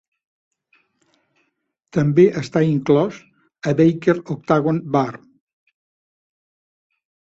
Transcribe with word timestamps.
També 1.97 2.25
està 2.41 2.63
inclòs 2.69 3.19
a 3.73 3.77
Baker 3.83 4.17
Octagon 4.37 4.81
Barn. 4.97 5.29